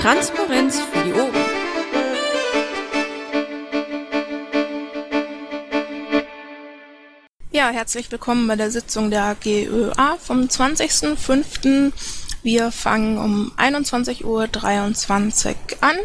[0.00, 1.34] Transparenz für die Ohren.
[7.50, 11.92] Ja, herzlich willkommen bei der Sitzung der GÖA vom 20.05.
[12.44, 14.48] Wir fangen um 21.23 Uhr
[15.80, 15.96] an.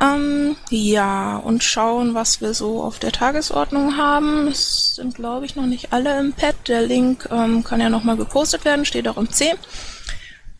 [0.00, 4.48] Ähm, ja, und schauen, was wir so auf der Tagesordnung haben.
[4.48, 6.56] Es sind, glaube ich, noch nicht alle im Pad.
[6.66, 9.52] Der Link ähm, kann ja nochmal gepostet werden, steht auch im C.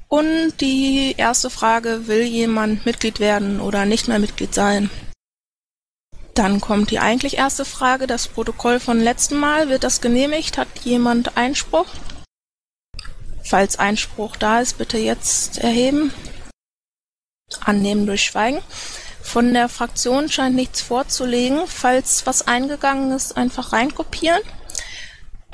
[0.08, 4.90] Und die erste Frage, will jemand Mitglied werden oder nicht mehr Mitglied sein?
[6.34, 9.68] Dann kommt die eigentlich erste Frage, das Protokoll von letztem Mal.
[9.68, 10.58] Wird das genehmigt?
[10.58, 11.86] Hat jemand Einspruch?
[13.42, 16.12] Falls Einspruch da ist, bitte jetzt erheben.
[17.60, 18.60] Annehmen durch Schweigen.
[19.22, 21.66] Von der Fraktion scheint nichts vorzulegen.
[21.66, 24.42] Falls was eingegangen ist, einfach reinkopieren.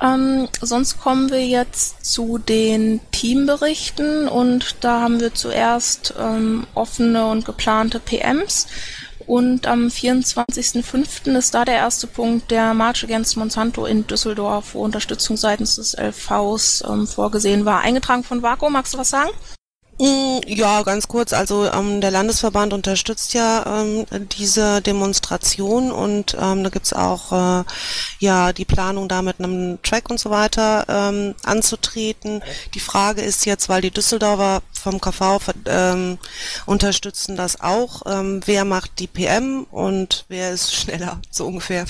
[0.03, 7.27] Ähm, sonst kommen wir jetzt zu den Teamberichten und da haben wir zuerst ähm, offene
[7.27, 8.67] und geplante PMs.
[9.27, 11.37] Und am 24.05.
[11.39, 15.97] ist da der erste Punkt der March Against Monsanto in Düsseldorf, wo Unterstützung seitens des
[15.97, 17.83] LVs ähm, vorgesehen war.
[17.83, 19.31] Eingetragen von Vaku, magst du was sagen?
[20.03, 21.33] Mm, ja, ganz kurz.
[21.33, 24.05] Also ähm, der Landesverband unterstützt ja ähm,
[24.37, 27.65] diese Demonstration und ähm, da gibt's auch äh,
[28.19, 32.43] ja die Planung, da mit einem Track und so weiter ähm, anzutreten.
[32.75, 36.19] Die Frage ist jetzt, weil die Düsseldorfer vom KV ähm,
[36.67, 41.87] unterstützen das auch, ähm, wer macht die PM und wer ist schneller, so ungefähr.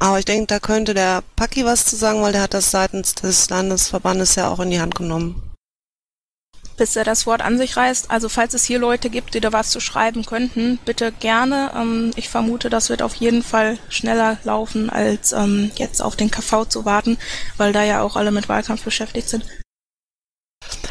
[0.00, 3.14] Aber ich denke, da könnte der Paki was zu sagen, weil der hat das seitens
[3.14, 5.53] des Landesverbandes ja auch in die Hand genommen
[6.76, 8.10] bis er das Wort an sich reißt.
[8.10, 11.72] Also falls es hier Leute gibt, die da was zu schreiben könnten, bitte gerne.
[11.76, 16.30] Ähm, ich vermute, das wird auf jeden Fall schneller laufen, als ähm, jetzt auf den
[16.30, 17.18] KV zu warten,
[17.56, 19.44] weil da ja auch alle mit Wahlkampf beschäftigt sind.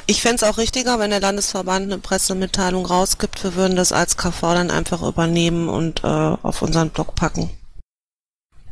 [0.06, 3.44] Ich fände es auch richtiger, wenn der Landesverband eine Pressemitteilung rausgibt.
[3.44, 7.50] Wir würden das als KV dann einfach übernehmen und äh, auf unseren Blog packen.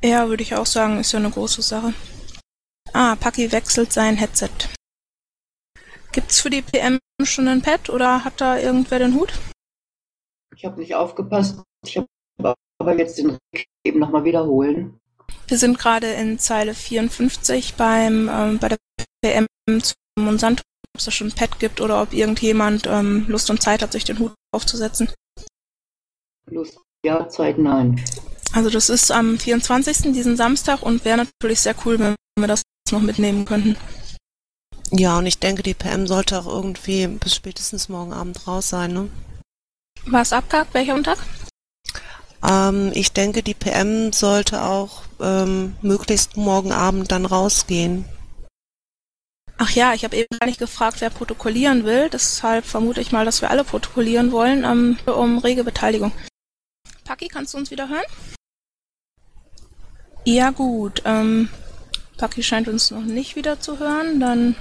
[0.03, 1.93] Ja, würde ich auch sagen, ist ja eine große Sache.
[2.93, 4.49] Ah, Paki wechselt sein Headset.
[6.11, 9.31] Gibt's für die PM schon ein Pad oder hat da irgendwer den Hut?
[10.55, 11.61] Ich habe nicht aufgepasst.
[11.85, 14.99] Ich habe aber jetzt den Rick eben nochmal wiederholen.
[15.47, 18.77] Wir sind gerade in Zeile 54 beim ähm, bei der
[19.23, 19.45] PM
[19.81, 20.63] zu Monsanto,
[20.93, 23.93] ob es da schon ein Pad gibt oder ob irgendjemand ähm, Lust und Zeit hat,
[23.93, 25.09] sich den Hut aufzusetzen.
[26.49, 28.03] Lust, ja, Zeit, nein.
[28.53, 30.11] Also das ist am 24.
[30.13, 33.77] diesen Samstag und wäre natürlich sehr cool, wenn wir das noch mitnehmen könnten.
[34.89, 38.93] Ja, und ich denke, die PM sollte auch irgendwie bis spätestens morgen Abend raus sein,
[38.93, 39.09] ne?
[40.05, 40.73] Was abgehakt?
[40.73, 41.19] Welcher Tag?
[42.43, 48.05] Ähm, ich denke, die PM sollte auch ähm, möglichst morgen Abend dann rausgehen.
[49.57, 52.09] Ach ja, ich habe eben gar nicht gefragt, wer protokollieren will.
[52.09, 56.11] Deshalb vermute ich mal, dass wir alle protokollieren wollen, ähm, um rege Beteiligung.
[57.03, 58.05] Paki, kannst du uns wieder hören?
[60.25, 61.49] Ja gut, ähm,
[62.17, 64.19] Paki scheint uns noch nicht wieder zu hören.
[64.19, 64.55] Dann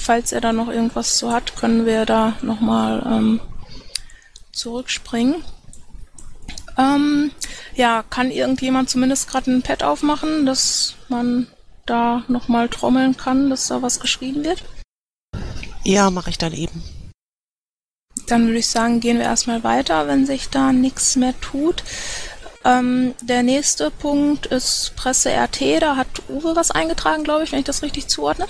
[0.00, 3.40] falls er da noch irgendwas zu hat, können wir da nochmal ähm,
[4.52, 5.36] zurückspringen.
[6.78, 7.30] Ähm,
[7.74, 11.46] ja, kann irgendjemand zumindest gerade ein Pad aufmachen, dass man
[11.86, 14.62] da nochmal trommeln kann, dass da was geschrieben wird?
[15.84, 16.82] Ja, mache ich dann eben.
[18.26, 21.82] Dann würde ich sagen, gehen wir erstmal weiter, wenn sich da nichts mehr tut.
[22.64, 25.82] Ähm, der nächste Punkt ist Presse RT.
[25.82, 28.46] Da hat Uwe was eingetragen, glaube ich, wenn ich das richtig zuordne.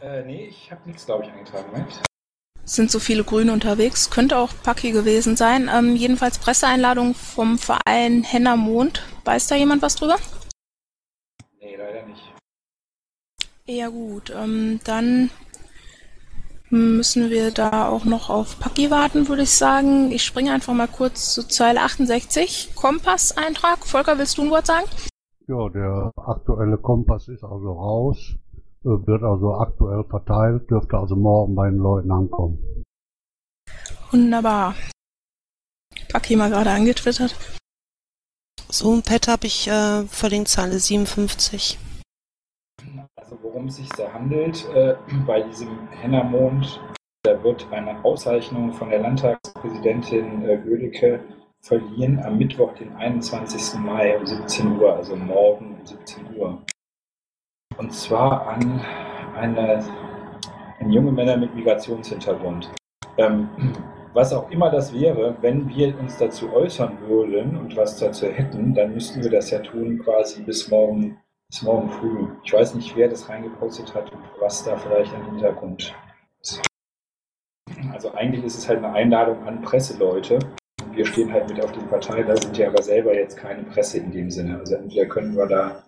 [0.00, 1.70] Äh, nee, ich habe nichts, glaube ich, eingetragen.
[1.70, 2.02] Moment.
[2.64, 4.10] Sind so viele Grüne unterwegs.
[4.10, 5.68] Könnte auch Paki gewesen sein.
[5.72, 9.02] Ähm, jedenfalls Presseeinladung vom Verein Henner Mond.
[9.24, 10.16] Weiß da jemand was drüber?
[11.60, 12.34] Nee, leider nicht.
[13.66, 15.30] Ja gut, ähm, dann
[16.70, 20.10] müssen wir da auch noch auf Paki warten, würde ich sagen.
[20.12, 22.72] Ich springe einfach mal kurz zu Zeile 68.
[22.74, 23.84] Kompass-Eintrag.
[23.84, 24.86] Volker, willst du ein Wort sagen?
[25.46, 28.36] Ja, der aktuelle Kompass ist also raus.
[28.84, 32.84] Äh, wird also aktuell verteilt, dürfte also morgen bei den Leuten ankommen.
[34.10, 34.74] Wunderbar.
[36.10, 37.36] Paki mal gerade angetwittert.
[38.68, 41.78] So ein Pad habe ich äh, verlinkt, Zeile 57.
[43.16, 44.96] Also worum es sich da handelt, äh,
[45.26, 46.80] bei diesem Hennermond,
[47.22, 51.20] da wird eine Auszeichnung von der Landtagspräsidentin äh, Gödecke
[51.60, 53.78] verliehen am Mittwoch, den 21.
[53.80, 56.64] Mai um 17 Uhr, also morgen um 17 Uhr.
[57.80, 58.78] Und zwar an
[59.34, 59.82] eine,
[60.80, 62.70] an junge Männer mit Migrationshintergrund.
[63.16, 63.48] Ähm,
[64.12, 68.74] was auch immer das wäre, wenn wir uns dazu äußern würden und was dazu hätten,
[68.74, 71.16] dann müssten wir das ja tun quasi bis morgen,
[71.48, 72.26] bis morgen früh.
[72.44, 75.94] Ich weiß nicht, wer das reingepostet hat und was da vielleicht im Hintergrund
[76.42, 76.60] ist.
[77.94, 80.38] Also eigentlich ist es halt eine Einladung an Presseleute.
[80.92, 84.00] Wir stehen halt mit auf dem Partei, da sind ja aber selber jetzt keine Presse
[84.00, 84.58] in dem Sinne.
[84.58, 85.82] Also entweder können wir da,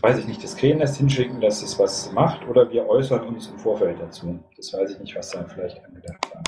[0.00, 3.58] weiß ich nicht, das Krähennest hinschicken, dass es was macht, oder wir äußern uns im
[3.58, 4.38] Vorfeld dazu.
[4.56, 6.42] Das weiß ich nicht, was da vielleicht angedacht war.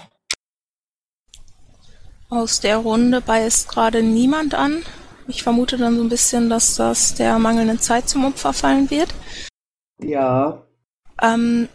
[2.29, 4.83] Aus der Runde beißt gerade niemand an.
[5.29, 9.15] Ich vermute dann so ein bisschen, dass das der mangelnden Zeit zum Opfer fallen wird.
[10.03, 10.63] Ja,
[11.23, 11.69] Ähm,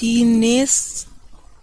[0.00, 1.08] die nächst,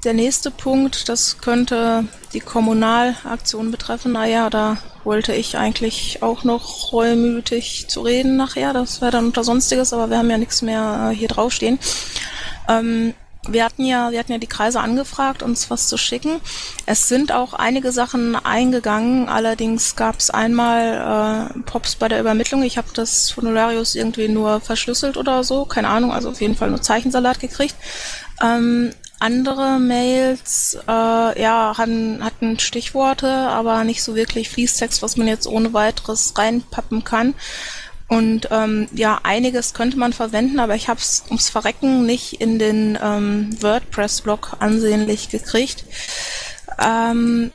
[0.04, 4.14] der nächste Punkt, das könnte die Kommunalaktion betreffen.
[4.14, 8.74] Naja, da wollte ich eigentlich auch noch reumütig zu reden nachher.
[8.74, 11.80] Das wäre dann unter Sonstiges, aber wir haben ja nichts mehr äh, hier draufstehen.
[12.68, 13.14] Ähm,
[13.48, 16.40] wir hatten ja, wir hatten ja die Kreise angefragt, uns was zu schicken.
[16.86, 19.30] Es sind auch einige Sachen eingegangen.
[19.30, 22.62] Allerdings gab es einmal äh, Pops bei der Übermittlung.
[22.62, 26.12] Ich habe das Formularius irgendwie nur verschlüsselt oder so, keine Ahnung.
[26.12, 27.76] Also auf jeden Fall nur Zeichensalat gekriegt.
[28.44, 35.28] Ähm, andere Mails, äh, ja, hatten, hatten Stichworte, aber nicht so wirklich Fließtext, was man
[35.28, 37.36] jetzt ohne weiteres reinpappen kann.
[38.08, 42.60] Und ähm, ja, einiges könnte man verwenden, aber ich habe es ums Verrecken nicht in
[42.60, 45.86] den ähm, WordPress-Blog ansehnlich gekriegt.
[46.78, 47.54] Ähm,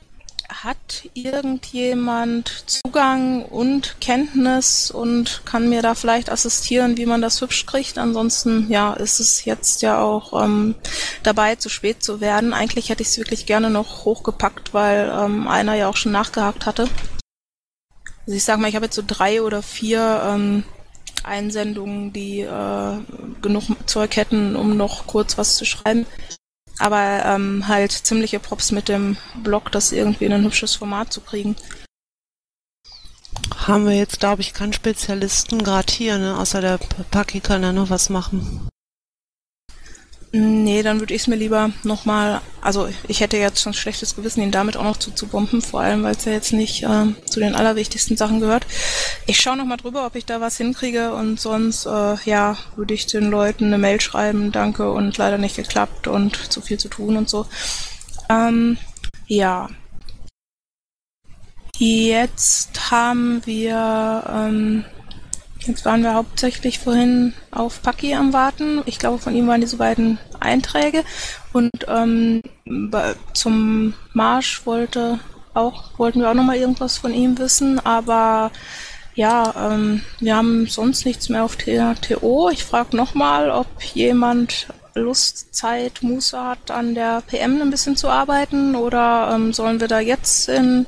[0.64, 7.66] hat irgendjemand Zugang und Kenntnis und kann mir da vielleicht assistieren, wie man das hübsch
[7.66, 7.98] kriegt?
[7.98, 10.74] Ansonsten, ja, ist es jetzt ja auch ähm,
[11.22, 12.54] dabei, zu spät zu werden.
[12.54, 16.66] Eigentlich hätte ich es wirklich gerne noch hochgepackt, weil ähm, einer ja auch schon nachgehakt
[16.66, 16.88] hatte.
[18.26, 20.64] Also ich sag mal, ich habe jetzt so drei oder vier ähm,
[21.22, 22.98] Einsendungen, die äh,
[23.42, 26.06] genug Zeug hätten, um noch kurz was zu schreiben.
[26.78, 31.20] Aber ähm, halt ziemliche Props mit dem Blog, das irgendwie in ein hübsches Format zu
[31.20, 31.56] kriegen.
[33.66, 36.38] Haben wir jetzt, glaube ich, keinen Spezialisten gerade hier, ne?
[36.38, 36.78] Außer der
[37.10, 38.68] Paki kann da noch was machen.
[40.32, 44.42] Nee, dann würde ich es mir lieber nochmal, also ich hätte jetzt schon schlechtes Gewissen,
[44.42, 47.06] ihn damit auch noch zu, zu bomben, vor allem weil es ja jetzt nicht äh,
[47.24, 48.66] zu den allerwichtigsten Sachen gehört.
[49.28, 53.06] Ich schaue nochmal drüber, ob ich da was hinkriege und sonst, äh, ja, würde ich
[53.06, 57.16] den Leuten eine Mail schreiben, danke und leider nicht geklappt und zu viel zu tun
[57.16, 57.46] und so.
[58.28, 58.78] Ähm,
[59.26, 59.68] ja.
[61.76, 64.84] Jetzt haben wir, ähm,
[65.66, 68.82] Jetzt waren wir hauptsächlich vorhin auf Paki am Warten.
[68.86, 71.02] Ich glaube, von ihm waren diese beiden Einträge.
[71.52, 72.42] Und ähm,
[73.32, 75.18] zum Marsch wollte
[75.54, 78.52] auch, wollten wir auch nochmal irgendwas von ihm wissen, aber
[79.16, 82.50] ja, ähm, wir haben sonst nichts mehr auf TO.
[82.52, 88.08] Ich frage nochmal, ob jemand Lust, Zeit, Muße hat, an der PM ein bisschen zu
[88.08, 90.86] arbeiten oder ähm, sollen wir da jetzt in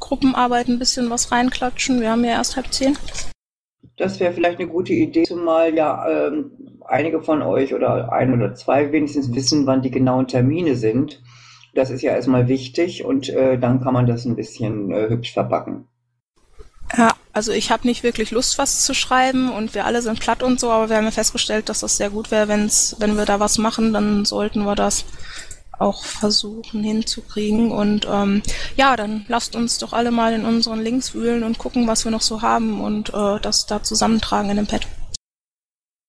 [0.00, 2.00] Gruppenarbeit ein bisschen was reinklatschen?
[2.00, 2.96] Wir haben ja erst halb zehn.
[3.96, 6.50] das wäre vielleicht eine gute Idee, zumal ja ähm,
[6.86, 11.22] einige von euch oder ein oder zwei wenigstens wissen, wann die genauen Termine sind.
[11.74, 15.32] Das ist ja erstmal wichtig und äh, dann kann man das ein bisschen äh, hübsch
[15.32, 15.86] verpacken.
[16.96, 20.42] Ja, also ich habe nicht wirklich Lust, was zu schreiben und wir alle sind platt
[20.42, 23.24] und so, aber wir haben ja festgestellt, dass das sehr gut wäre, wenn's, wenn wir
[23.24, 25.04] da was machen, dann sollten wir das
[25.80, 27.72] auch versuchen hinzukriegen.
[27.72, 28.42] Und ähm,
[28.76, 32.12] ja, dann lasst uns doch alle mal in unseren Links wühlen und gucken, was wir
[32.12, 34.86] noch so haben und äh, das da zusammentragen in dem Pad.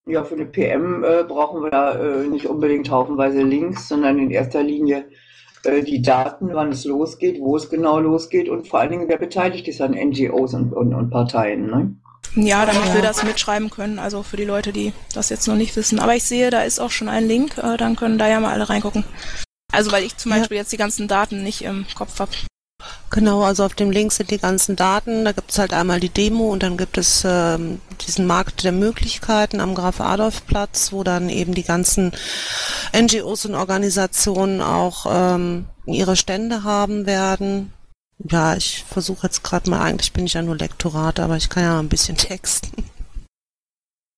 [0.07, 4.31] Ja, für eine PM äh, brauchen wir da äh, nicht unbedingt haufenweise Links, sondern in
[4.31, 5.05] erster Linie
[5.65, 9.67] die Daten, wann es losgeht, wo es genau losgeht und vor allen Dingen, wer beteiligt
[9.67, 11.67] ist an NGOs und, und, und Parteien.
[11.67, 11.95] Ne?
[12.35, 15.75] Ja, damit wir das mitschreiben können, also für die Leute, die das jetzt noch nicht
[15.75, 15.99] wissen.
[15.99, 18.53] Aber ich sehe, da ist auch schon ein Link, äh, dann können da ja mal
[18.53, 19.03] alle reingucken.
[19.71, 20.37] Also weil ich zum Ja.
[20.39, 22.31] Beispiel jetzt die ganzen Daten nicht im Kopf habe.
[23.11, 25.25] Genau, also auf dem Link sind die ganzen Daten.
[25.25, 28.71] Da gibt es halt einmal die Demo und dann gibt es ähm, diesen Markt der
[28.71, 32.13] Möglichkeiten am Graf-Adolf-Platz, wo dann eben die ganzen
[32.97, 37.73] NGOs und Organisationen auch ähm, ihre Stände haben werden.
[38.17, 41.63] Ja, ich versuche jetzt gerade mal, eigentlich bin ich ja nur Lektorat, aber ich kann
[41.63, 42.85] ja mal ein bisschen texten.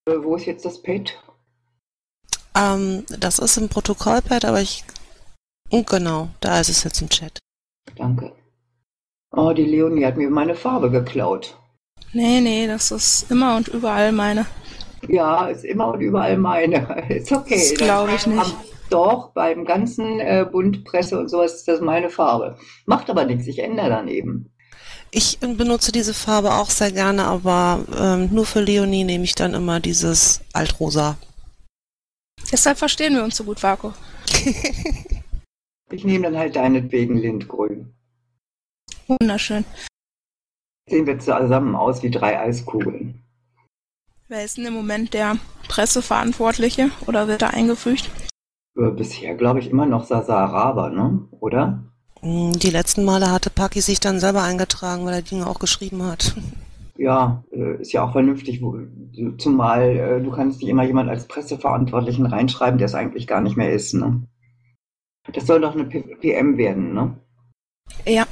[0.05, 1.19] Äh, wo ist jetzt das Pad?
[2.55, 4.83] Ähm, das ist im Protokollpad, aber ich...
[5.71, 7.39] Und genau, da ist es jetzt im Chat.
[7.95, 8.31] Danke.
[9.35, 11.57] Oh, die Leonie hat mir meine Farbe geklaut.
[12.13, 14.45] Nee, nee, das ist immer und überall meine.
[15.07, 17.05] Ja, ist immer und überall meine.
[17.09, 17.55] Ist okay.
[17.55, 18.39] Das glaub ich nicht.
[18.39, 18.53] Am-
[18.89, 22.57] Doch, beim ganzen äh, Bund, Presse und sowas ist das meine Farbe.
[22.85, 24.51] Macht aber nichts, ich ändere dann eben.
[25.11, 29.53] Ich benutze diese Farbe auch sehr gerne, aber ähm, nur für Leonie nehme ich dann
[29.55, 31.17] immer dieses Altrosa.
[32.51, 33.91] Deshalb verstehen wir uns so gut, Vaku.
[35.91, 37.93] Ich nehme dann halt deinetwegen Lindgrün.
[39.07, 39.65] Wunderschön.
[40.89, 43.23] Sehen wir zusammen aus wie drei Eiskugeln.
[44.27, 48.09] Wer ist denn im Moment der Presseverantwortliche oder wird da eingefügt?
[48.77, 51.27] Äh, bisher glaube ich immer noch Sasa Araber, ne?
[51.39, 51.83] Oder?
[52.21, 56.03] Mm, Die letzten Male hatte Paki sich dann selber eingetragen, weil er Dinge auch geschrieben
[56.03, 56.35] hat.
[56.97, 58.77] Ja, äh, ist ja auch vernünftig, wo,
[59.37, 63.57] zumal äh, du kannst nicht immer jemand als Presseverantwortlichen reinschreiben, der es eigentlich gar nicht
[63.57, 64.23] mehr ist, ne?
[65.31, 67.17] Das soll doch eine PM werden, ne?
[68.05, 68.25] Ja.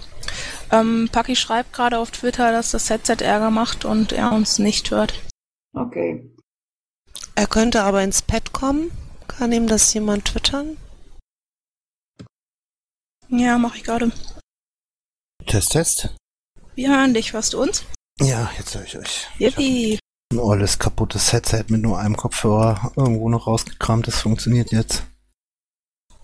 [0.71, 4.91] Ähm, Paki schreibt gerade auf Twitter, dass das Headset Ärger macht und er uns nicht
[4.91, 5.21] hört.
[5.73, 6.31] Okay.
[7.35, 8.91] Er könnte aber ins Pad kommen.
[9.27, 10.77] Kann ihm das jemand twittern?
[13.29, 14.11] Ja, mache ich gerade.
[15.45, 16.15] Test, Test.
[16.75, 17.83] Wir hören dich, hörst du uns?
[18.19, 19.27] Ja, jetzt höre ich euch.
[19.39, 19.99] Ich Yippie.
[20.31, 24.07] ein olles kaputtes Headset mit nur einem Kopfhörer irgendwo noch rausgekramt.
[24.07, 25.03] Das funktioniert jetzt.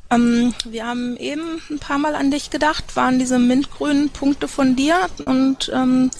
[0.09, 4.75] Ähm, wir haben eben ein paar Mal an dich gedacht, waren diese mintgrünen Punkte von
[4.75, 6.11] dir und ähm,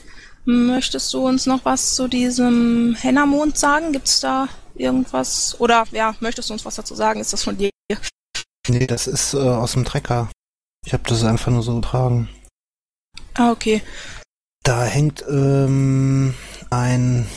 [0.46, 3.94] möchtest du uns noch was zu diesem Hennermond sagen?
[3.94, 5.60] Gibt's da irgendwas?
[5.60, 7.20] Oder ja, möchtest du uns was dazu sagen?
[7.20, 7.70] Ist das von dir?
[8.68, 10.30] Nee, das ist äh, aus dem Trecker.
[10.86, 12.30] Ich habe das einfach nur so getragen.
[13.34, 13.82] Ah, okay.
[14.64, 16.34] Da hängt ähm,
[16.70, 17.28] ein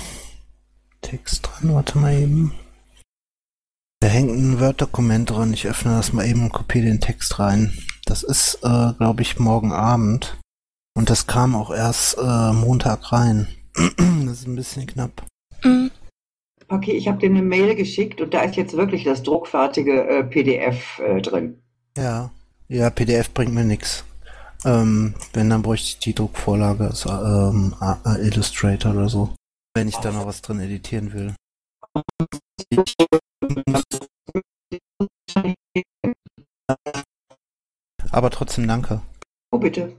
[1.03, 1.75] Text dran.
[1.75, 2.55] Warte mal eben.
[4.01, 5.53] Da hängt ein Word-Dokument dran.
[5.53, 7.77] Ich öffne das mal eben und kopiere den Text rein.
[8.07, 10.39] Das ist, äh, glaube ich, morgen Abend.
[10.97, 13.47] Und das kam auch erst äh, Montag rein.
[13.77, 15.23] das ist ein bisschen knapp.
[15.63, 15.91] Mhm.
[16.69, 20.25] Okay, ich habe dir eine Mail geschickt und da ist jetzt wirklich das druckfertige äh,
[20.25, 21.61] PDF äh, drin.
[21.97, 22.31] Ja.
[22.69, 24.05] Ja, PDF bringt mir nix.
[24.65, 29.35] Ähm, wenn, dann bräuchte ich die Druckvorlage, also ähm, A- Illustrator oder so.
[29.75, 31.35] Wenn ich da noch was drin editieren will.
[38.13, 39.01] Aber trotzdem danke.
[39.51, 39.93] Oh, bitte.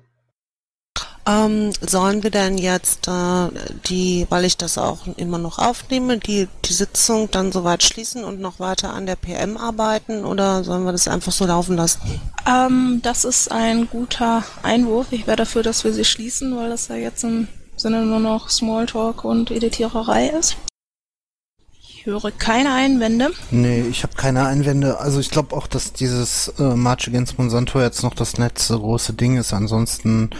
[1.27, 3.49] Ähm, sollen wir denn jetzt äh,
[3.85, 8.39] die, weil ich das auch immer noch aufnehme, die, die Sitzung dann soweit schließen und
[8.39, 11.99] noch weiter an der PM arbeiten oder sollen wir das einfach so laufen lassen?
[12.49, 15.11] Ähm, das ist ein guter Einwurf.
[15.11, 18.49] Ich wäre dafür, dass wir sie schließen, weil das ja jetzt im Sinne nur noch
[18.49, 20.57] Smalltalk und Editiererei ist.
[22.01, 23.29] Ich höre keine Einwände.
[23.51, 24.99] Nee, ich habe keine Einwände.
[24.99, 29.13] Also ich glaube auch, dass dieses äh, March Against Monsanto jetzt noch das letzte große
[29.13, 29.53] Ding ist.
[29.53, 30.31] Ansonsten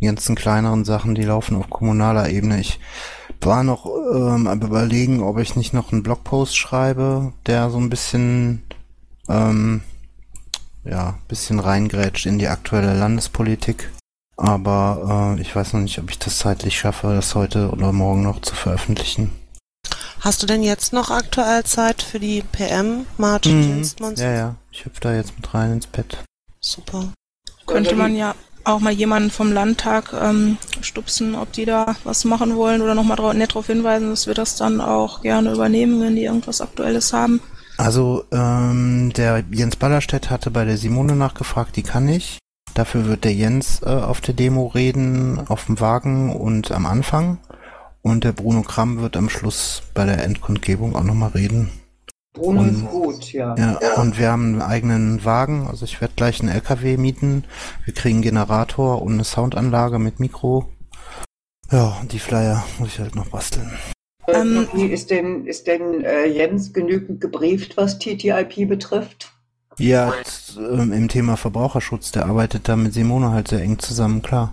[0.00, 2.60] die ganzen kleineren Sachen, die laufen auf kommunaler Ebene.
[2.60, 2.78] Ich
[3.40, 3.84] war noch
[4.14, 8.62] ähm, am überlegen, ob ich nicht noch einen Blogpost schreibe, der so ein bisschen
[9.28, 9.82] ähm,
[10.84, 13.90] ja, bisschen reingrätscht in die aktuelle Landespolitik.
[14.36, 18.22] Aber äh, ich weiß noch nicht, ob ich das zeitlich schaffe, das heute oder morgen
[18.22, 19.32] noch zu veröffentlichen.
[20.28, 23.82] Hast du denn jetzt noch aktuell Zeit für die PM, March Mhm.
[24.16, 26.18] Ja, ja, ich hüpfe da jetzt mit rein ins Bett.
[26.60, 27.14] Super.
[27.64, 32.56] Könnte man ja auch mal jemanden vom Landtag ähm, stupsen, ob die da was machen
[32.56, 36.14] wollen oder nochmal drau nett darauf hinweisen, dass wir das dann auch gerne übernehmen, wenn
[36.14, 37.40] die irgendwas Aktuelles haben.
[37.78, 42.38] Also, ähm, der Jens Ballerstedt hatte bei der Simone nachgefragt, die kann nicht.
[42.74, 47.38] Dafür wird der Jens äh, auf der Demo reden, auf dem Wagen und am Anfang.
[48.08, 51.70] Und der Bruno Kramm wird am Schluss bei der Endkundgebung auch nochmal reden.
[52.32, 53.54] Bruno ist Und- gut, ja.
[53.56, 57.44] Ja, und wir haben einen eigenen Wagen, also ich werde gleich einen LKW mieten.
[57.84, 60.70] Wir kriegen einen Generator und eine Soundanlage mit Mikro.
[61.70, 63.70] Ja, und die Flyer muss ich halt noch basteln.
[64.26, 69.32] Ähm, Wie ist denn, ist denn äh, Jens genügend gebrieft, was TTIP betrifft?
[69.78, 70.12] Ja,
[70.58, 74.52] ähm, im Thema Verbraucherschutz, der arbeitet da mit Simone halt sehr eng zusammen, klar.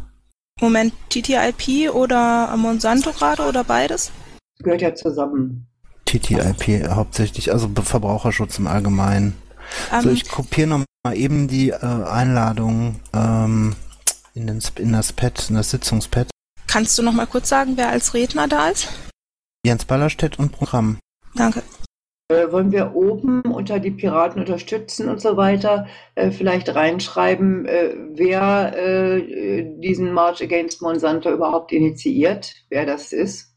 [0.62, 4.12] Moment, TTIP oder Monsanto gerade oder beides?
[4.60, 5.68] Gehört ja zusammen.
[6.06, 9.36] TTIP hauptsächlich, also Verbraucherschutz im Allgemeinen.
[10.02, 13.76] so, Ähm, ich kopiere noch mal eben die äh, Einladung ähm,
[14.34, 16.30] in, den, in das Pad, in das Sitzungspad.
[16.68, 18.88] kannst du noch mal kurz sagen, wer als Redner da ist?
[19.66, 21.00] Jens Ballerstedt und Programm.
[21.36, 21.64] Danke.
[22.28, 27.94] Äh, wollen wir oben unter die Piraten unterstützen und so weiter äh, vielleicht reinschreiben, äh,
[28.14, 33.54] wer äh, diesen March Against Monsanto überhaupt initiiert, wer das ist?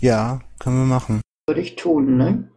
[0.00, 1.22] Ja, können wir machen.
[1.46, 2.50] Würde ich tun, ne?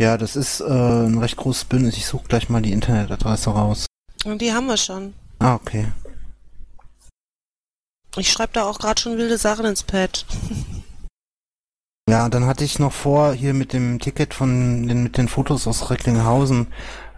[0.00, 1.98] Ja, das ist äh, ein recht großes Bündnis.
[1.98, 3.86] Ich suche gleich mal die Internetadresse raus.
[4.24, 5.12] Und die haben wir schon.
[5.38, 5.92] Ah, okay.
[8.16, 10.24] Ich schreibe da auch gerade schon wilde Sachen ins Pad.
[12.14, 15.66] Ja, dann hatte ich noch vor, hier mit dem Ticket von den, mit den Fotos
[15.66, 16.68] aus Recklinghausen.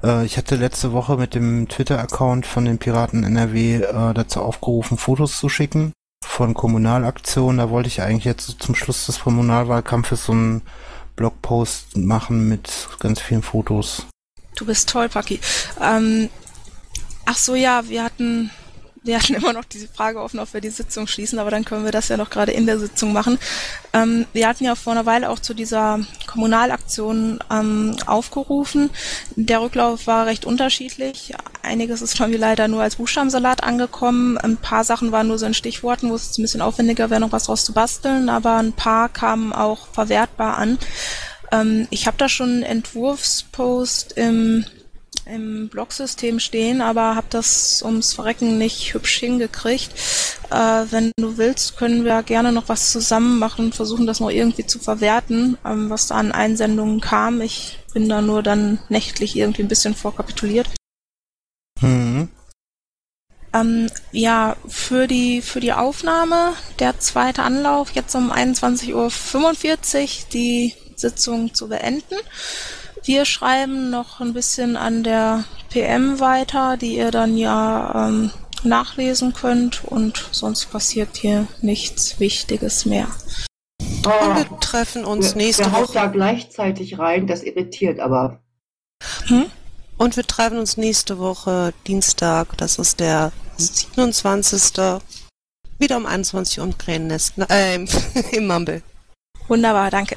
[0.02, 4.96] Äh, ich hatte letzte Woche mit dem Twitter-Account von den Piraten NRW äh, dazu aufgerufen,
[4.96, 5.92] Fotos zu schicken
[6.24, 7.58] von Kommunalaktionen.
[7.58, 10.62] Da wollte ich eigentlich jetzt so zum Schluss des Kommunalwahlkampfes so einen
[11.14, 14.06] Blogpost machen mit ganz vielen Fotos.
[14.54, 15.40] Du bist toll, Paki.
[15.78, 16.30] Ähm,
[17.26, 18.50] ach so, ja, wir hatten
[19.06, 21.84] wir hatten immer noch diese Frage offen, ob wir die Sitzung schließen, aber dann können
[21.84, 23.38] wir das ja noch gerade in der Sitzung machen.
[23.92, 28.90] Ähm, wir hatten ja vor einer Weile auch zu dieser Kommunalaktion ähm, aufgerufen.
[29.36, 31.34] Der Rücklauf war recht unterschiedlich.
[31.62, 34.38] Einiges ist von mir leider nur als Buchstabensalat angekommen.
[34.38, 37.32] Ein paar Sachen waren nur so in Stichworten, wo es ein bisschen aufwendiger wäre, noch
[37.32, 40.78] was draus zu basteln, aber ein paar kamen auch verwertbar an.
[41.52, 44.64] Ähm, ich habe da schon einen Entwurfspost im
[45.26, 49.92] im Blocksystem stehen, aber habe das ums Verrecken nicht hübsch hingekriegt.
[50.50, 54.30] Äh, wenn du willst, können wir gerne noch was zusammen machen und versuchen, das noch
[54.30, 57.40] irgendwie zu verwerten, ähm, was da an Einsendungen kam.
[57.40, 60.68] Ich bin da nur dann nächtlich irgendwie ein bisschen vorkapituliert.
[61.80, 62.28] Mhm.
[63.52, 70.75] Ähm, ja, für die, für die Aufnahme, der zweite Anlauf, jetzt um 21.45 Uhr die
[70.95, 72.16] Sitzung zu beenden.
[73.06, 78.32] Wir schreiben noch ein bisschen an der PM weiter, die ihr dann ja ähm,
[78.64, 83.06] nachlesen könnt und sonst passiert hier nichts Wichtiges mehr.
[83.80, 86.10] Und wir treffen uns der, nächste der haut da Woche.
[86.10, 88.40] gleichzeitig rein, das irritiert aber.
[89.26, 89.46] Hm?
[89.98, 95.00] Und wir treffen uns nächste Woche Dienstag, das ist der 27.
[95.78, 97.88] Wieder um 21 Uhr im Krähennest, äh, im,
[98.32, 98.82] im Mumble.
[99.46, 100.16] Wunderbar, danke.